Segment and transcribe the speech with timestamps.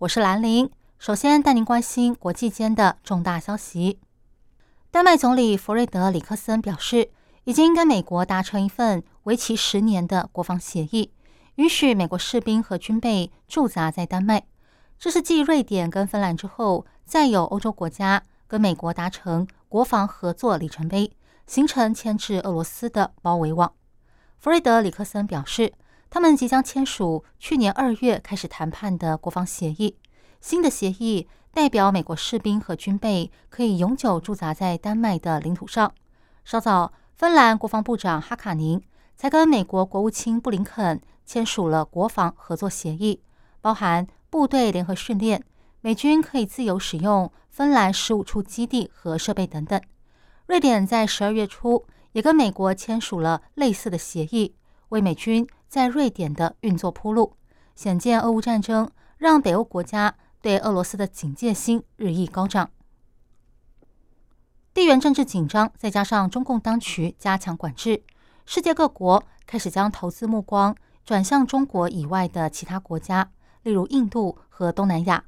[0.00, 0.70] 我是兰玲。
[1.00, 3.98] 首先带您关心国际间的重大消息。
[4.92, 7.10] 丹麦总理弗瑞德里克森表示，
[7.42, 11.10] 已经跟美国达成一份为期十年的国防协议，
[11.56, 14.44] 允许美国士兵和军备驻扎在丹麦。
[15.00, 21.10] 这是继瑞典跟芬兰之后，再有欧洲国家跟美国达成国防合作里程碑，
[21.48, 23.72] 形成牵制俄罗斯的包围网。
[24.38, 25.72] 弗瑞德里克森表示。
[26.10, 29.96] 他们即将签署去年二月开始谈判的国防协议。
[30.40, 35.92] 新的协议代表美国士兵和军备可以永久驻扎在丹麦的领土上。
[36.44, 38.80] 稍早，芬兰国防部长哈卡宁
[39.16, 43.20] 才跟美国国务卿布林肯签署了国防合作协议，
[43.60, 45.44] 包含部队联合训练、
[45.82, 49.78] 美军可以自由使用芬兰十五处基地和设备等等。
[50.46, 54.54] 瑞典在十二月初也跟美国签署了类似的协议，
[54.88, 55.46] 为美军。
[55.68, 57.34] 在瑞典的运作铺路，
[57.74, 62.70] 显见俄乌战争让北欧国家对俄罗斯的警戒心日益高涨。
[64.72, 68.02] 地缘政治紧张，再加上中共当局加强管制，
[68.46, 70.74] 世界各国开始将投资目光
[71.04, 73.30] 转向中国以外的其他国家，
[73.62, 75.24] 例如印度和东南亚。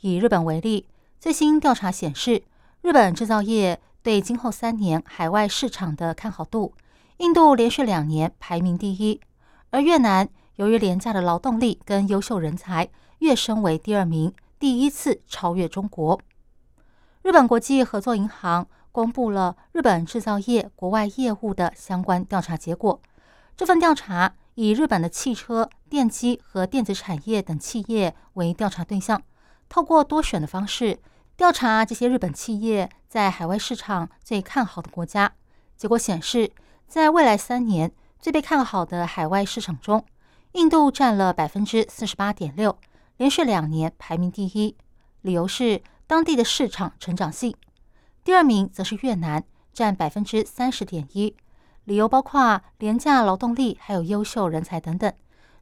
[0.00, 0.88] 以日本为例，
[1.20, 2.42] 最新调查显示，
[2.82, 6.74] 日本制造业对今后三年海外市场的看好度，
[7.18, 9.20] 印度连续两年排名第一。
[9.74, 16.20] 而越南由于廉价的劳动力跟优秀人才，跃升为第二名，第一次超越中国。
[17.22, 23.00] 日本国际合作银行公布了日本制造业国外业务的相关调查结果。
[23.56, 29.20] 这份调查以日本的汽车、电机和电子产业等企业为调查对象，
[29.68, 31.00] 透过多选的方式
[31.36, 35.32] 调查这些日本企业在海外市场最看好的国家。
[35.76, 36.52] 结果显示，
[36.86, 37.90] 在未来三年。
[38.24, 40.02] 最被看好的海外市场中，
[40.52, 42.78] 印度占了百分之四十八点六，
[43.18, 44.74] 连续两年排名第一。
[45.20, 47.54] 理由是当地的市场成长性。
[48.24, 51.36] 第二名则是越南，占百分之三十点一，
[51.84, 55.12] 理由包括廉价劳动力还有优秀人才等等。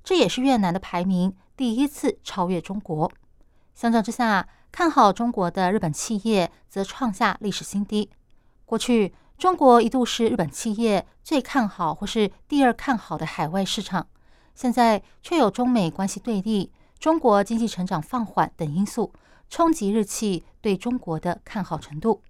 [0.05, 3.11] 这也是越南的排名第一次超越中国。
[3.75, 8.09] 相较之下，看好中国的日本企业则创下历史新低。
[8.65, 9.13] 过去。
[9.39, 14.07] 中国一度是日本企业最看好或是第二看好的海外市场，
[14.55, 16.71] 现在却有中美关系对立、
[17.01, 19.13] 中国经济成长放缓等因素
[19.51, 22.23] 冲击日企对中国的看好程度。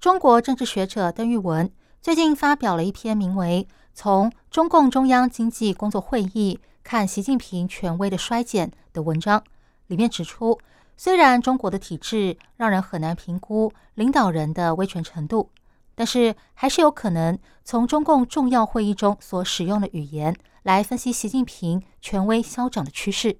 [0.00, 1.70] 中国政治学者邓玉文
[2.00, 9.44] 最近发表了一篇名为《从中共中央经济工作会议看习近平权威的衰减》的文章，
[9.88, 10.58] 里面指出。
[10.96, 15.50] 虽然中国的体制让人很难评估领导人的威权程度，
[15.94, 23.38] 但是还是有可能从中共重要会议中所使用的语言来分析习近平权威消长的趋势。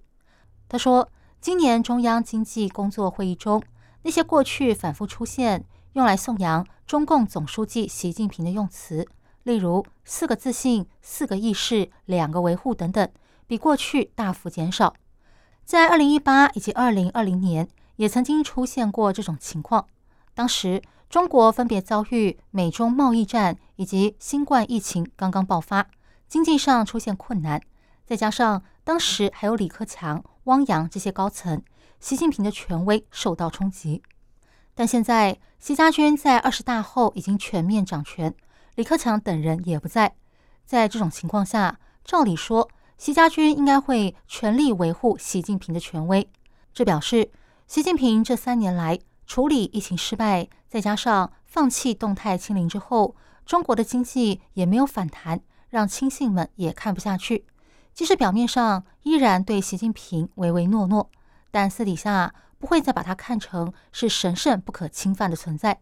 [0.69, 1.09] 他说，
[1.41, 3.63] 今年中央经济工作会议中，
[4.03, 9.07] 那些过去反复出现用来颂扬中共总书记习近平的用词，
[9.45, 13.09] 例如“四个自信”“四个意识”“两个维护”等等，
[13.47, 14.95] 比过去大幅减少。
[15.65, 19.87] 在二零一八以及二零二零年，也曾经出现过这种情况。
[20.35, 25.87] 当时，中国分别遭遇美中贸易战以及新冠疫情刚刚爆发，
[26.29, 27.61] 经济上出现困难。
[28.05, 31.63] 再加上当时还有李克强、汪洋这些高层，
[32.01, 34.03] 习近平的权威受到冲击。
[34.75, 38.35] 但现在，习家军在二十大后已经全面掌权，
[38.75, 40.15] 李克强等人也不在。
[40.65, 42.69] 在这种情况下，照理说，
[43.03, 46.31] 习家军应该会全力维护习近平的权威，
[46.73, 47.33] 这表示
[47.67, 48.97] 习近平这三年来
[49.27, 57.45] 处理疫情失败，再加上放弃动态清零之后，中国的经济也没有反弹，让亲信们也看不下去。
[57.93, 61.11] 即使表面上依然对习近平唯唯诺诺，
[61.51, 65.81] 但私底下不会再把他看成是神圣不可侵犯的存在。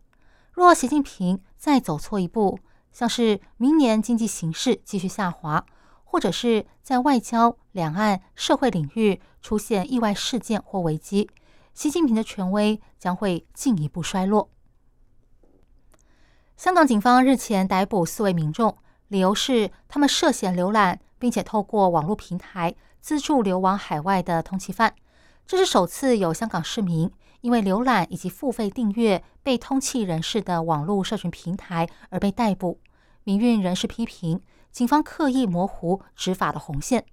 [0.54, 2.58] 若习近平再走错一步，
[2.90, 5.66] 像是明年经济形势继续下滑。
[6.10, 11.30] 或者是在外交、两岸、社会领域出现意外事件或危机，
[11.72, 14.50] 习近平的权威将会进一步衰落。
[16.56, 18.76] 香港警方日前逮捕四位民众，
[19.06, 24.96] 理由是他们涉嫌浏览并且透过网络平台资助流亡海外的通缉犯，
[25.46, 27.08] 这是首次有香港市民
[27.42, 32.80] 因为浏览以及付费订阅被通缉人士的网络社群平台而被逮捕。
[33.22, 34.40] 民运人士批评
[34.70, 37.04] 警方刻意模糊执法的红线。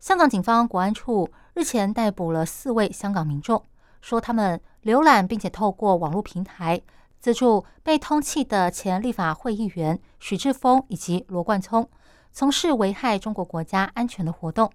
[0.00, 3.64] 香港警方国安处日前逮捕了四位香港民众，
[4.00, 6.82] 说他们浏览并且透过网络平台
[7.18, 11.88] 资助被通缉的前立法会议员许志峰以及罗冠聪，
[12.32, 14.70] 从事危害中国国家安全的活动。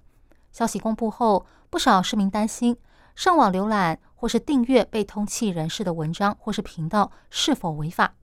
[0.51, 2.75] 消息公布后，不少市民担心
[3.15, 8.15] 上网浏览或是订阅被通缉人士的文章或是频道是否违法。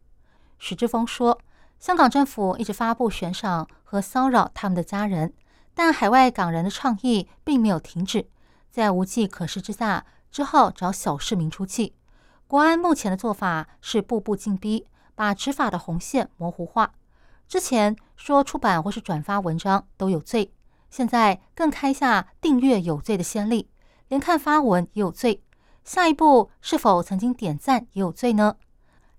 [0.58, 1.38] 许志峰说，
[1.78, 5.32] 香港政府一直发布悬赏和骚扰他们的家人。
[5.74, 8.26] 但海外港人的倡议并没有停止，
[8.70, 11.94] 在无计可施之下，只好找小市民出气。
[12.46, 16.94] 国安目前的做法是步步进逼，把执法的红线模糊化。
[17.46, 20.50] 之前说出版或是转发文章都有罪，
[20.90, 23.68] 现在更开下订阅有罪的先例，
[24.08, 25.42] 连看发文也有罪。
[25.84, 28.56] 下一步是否曾经点赞也有罪呢？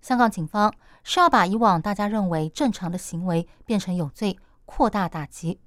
[0.01, 0.73] 香港警方
[1.09, 5.57] 是要把以往大家认为正常的行为变成有罪，扩大打击。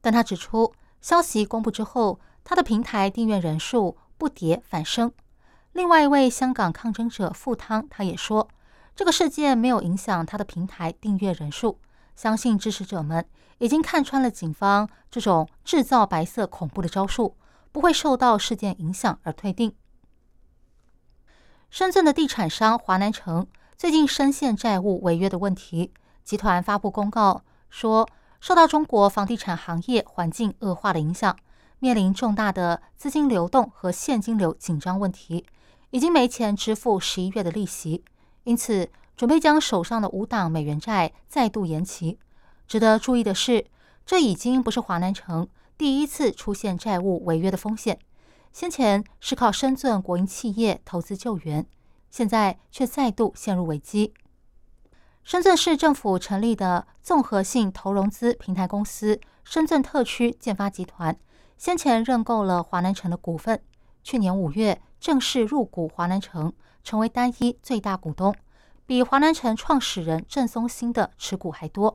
[0.00, 5.12] 但他指出，消息公布之后，他的平台订阅人数不跌反升。
[5.70, 8.48] 另外一位香港抗争者傅汤，他也说，
[8.96, 11.78] 这个事件没有影响他的平台订阅人数，
[12.16, 13.24] 相信支持者们
[13.58, 17.36] 已经看穿了警方这种制造白色恐怖的招数，
[17.70, 19.72] 不会受到事件影响而退订。
[21.70, 23.46] 深圳的地产商华南城
[23.78, 25.92] 最近深陷债务违约的问题，
[26.24, 28.08] 集团发布公告说。
[28.40, 31.36] 受到中国房地产行业环境恶化的影响，
[31.78, 35.44] 面临重大的资金流动和现金流紧张问题，
[35.90, 38.04] 已经没钱支付十一月的利息，
[38.44, 42.18] 因此准备将手上的五档美元债再度延期。
[42.68, 43.66] 值得注意的是，
[44.06, 47.98] 这已经不是华南城第一次出现债务违约的风险，
[48.52, 51.66] 先前是靠深圳国营企业投资救援，
[52.10, 54.14] 现在却再度陷入危机。
[55.22, 61.14] 深圳市政府成立的综合性投融资平台公司深圳特区建发集团，
[61.56, 63.62] 先前认购了华南城的股份，
[64.02, 66.52] 去年五月正式入股华南城，
[66.82, 68.34] 成为单一最大股东，
[68.86, 71.94] 比华南城创始人郑松兴的持股还多。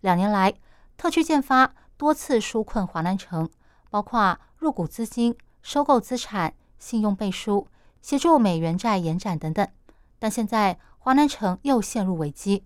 [0.00, 0.54] 两年来，
[0.96, 3.50] 特区建发多次纾困华南城，
[3.90, 7.66] 包括入股资金、收购资产、信用背书、
[8.02, 9.68] 协助美元债延展等等，
[10.18, 10.78] 但现在。
[11.00, 12.64] 华南城又陷入危机。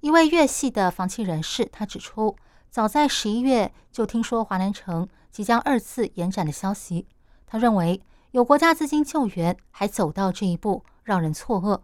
[0.00, 2.36] 一位粤系的房企人士，他指出，
[2.68, 7.06] 早在十一月就听说华南城即将二次延展的消息。
[7.46, 11.80] 他认为，有国家资金救援还走到这一步，让人错愕。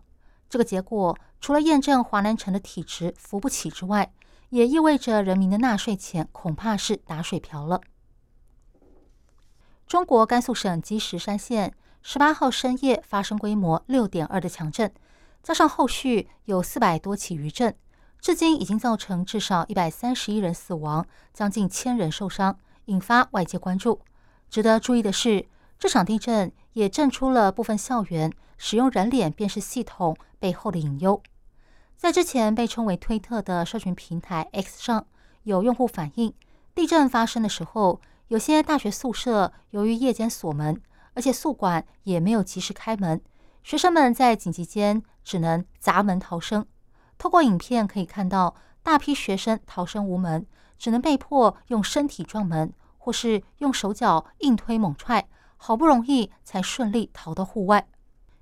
[0.51, 4.13] 这个结果除了验证华南城的体质扶不起之外，
[4.51, 7.81] 也意味着人民的纳税钱恐怕是打水漂了。
[9.87, 11.73] 中国甘肃省积石山县
[12.10, 14.90] 十八号深夜发生规模六点二的强震。
[15.43, 17.76] 加上后续有四百多起余震，
[18.19, 22.56] 至今已经造成至少一百三十一人死亡，将近千人受伤，
[22.87, 24.00] 引发外界关注。
[24.49, 25.46] 值得注意的是，
[25.78, 31.22] 这场地震也震出了部分校园使用人脸辨识系统背后的隐忧。
[31.99, 35.06] 在之前被称为推特的社群平台 X 上，
[35.43, 36.32] 有用户反映，
[36.75, 40.81] 地震发生的时候，有些大学宿舍由于夜间锁门，
[41.19, 43.20] 而且宿管也没有及时开门。
[43.65, 46.65] 学生们在紧急间只能砸门逃生。
[47.19, 50.46] 透过影片可以看到，大批学生逃生无门，
[50.79, 57.89] 只能被迫用身体撞门，或是用手脚硬推猛踹，好不容易才顺利逃到户外。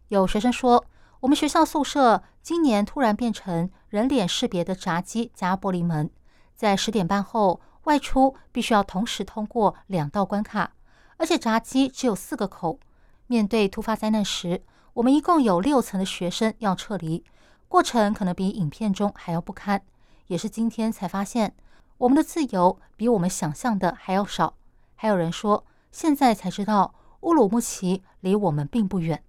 [0.09, 0.85] 有学生说
[1.21, 6.11] ：“我们学校宿舍今年突然变成人脸识别的闸机加玻璃门，
[6.55, 10.73] 在十点半后外出必须要同时通过两道关卡，
[11.17, 12.79] 而且闸机只有四个口。
[13.27, 14.63] 面对突发灾难时，”
[14.95, 17.23] 我们一共有六层的学生要撤离，
[17.69, 19.83] 过程可能比影片中还要不堪。
[20.29, 21.55] 也是今天才发现，
[21.99, 24.55] 我们的自由比我们想象的还要少。
[24.95, 29.23] 还有人说，现在才知道乌鲁木齐离我们并不远。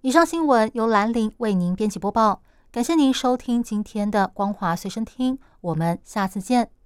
[0.00, 2.40] 以上新闻由兰陵为您编辑播报，
[2.72, 6.77] 感谢您收听今天的光华随身听，我们下次见。